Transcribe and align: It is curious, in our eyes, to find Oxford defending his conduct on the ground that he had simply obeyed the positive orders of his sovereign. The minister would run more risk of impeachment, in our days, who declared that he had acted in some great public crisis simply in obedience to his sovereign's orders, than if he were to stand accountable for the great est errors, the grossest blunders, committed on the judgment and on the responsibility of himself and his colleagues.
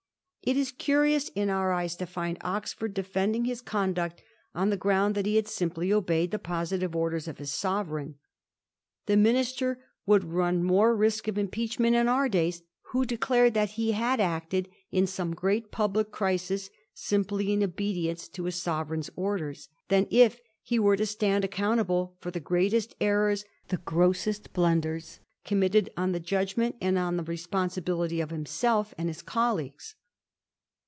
It 0.43 0.57
is 0.57 0.71
curious, 0.71 1.29
in 1.35 1.51
our 1.51 1.71
eyes, 1.71 1.95
to 1.97 2.07
find 2.07 2.39
Oxford 2.41 2.95
defending 2.95 3.45
his 3.45 3.61
conduct 3.61 4.23
on 4.55 4.71
the 4.71 4.75
ground 4.75 5.13
that 5.13 5.27
he 5.27 5.35
had 5.35 5.47
simply 5.47 5.93
obeyed 5.93 6.31
the 6.31 6.39
positive 6.39 6.95
orders 6.95 7.27
of 7.27 7.37
his 7.37 7.53
sovereign. 7.53 8.15
The 9.05 9.15
minister 9.17 9.83
would 10.07 10.23
run 10.23 10.63
more 10.63 10.95
risk 10.95 11.27
of 11.27 11.37
impeachment, 11.37 11.95
in 11.95 12.07
our 12.07 12.27
days, 12.27 12.63
who 12.87 13.05
declared 13.05 13.53
that 13.53 13.73
he 13.73 13.91
had 13.91 14.19
acted 14.19 14.67
in 14.89 15.05
some 15.05 15.35
great 15.35 15.69
public 15.71 16.09
crisis 16.09 16.71
simply 16.91 17.53
in 17.53 17.61
obedience 17.61 18.27
to 18.29 18.45
his 18.45 18.59
sovereign's 18.59 19.11
orders, 19.15 19.69
than 19.89 20.07
if 20.09 20.41
he 20.63 20.79
were 20.79 20.97
to 20.97 21.05
stand 21.05 21.45
accountable 21.45 22.15
for 22.19 22.31
the 22.31 22.39
great 22.39 22.73
est 22.73 22.95
errors, 22.99 23.45
the 23.67 23.77
grossest 23.77 24.51
blunders, 24.53 25.19
committed 25.45 25.91
on 25.95 26.13
the 26.13 26.19
judgment 26.19 26.77
and 26.81 26.97
on 26.97 27.15
the 27.17 27.23
responsibility 27.23 28.19
of 28.19 28.31
himself 28.31 28.95
and 28.97 29.07
his 29.07 29.21
colleagues. 29.21 29.93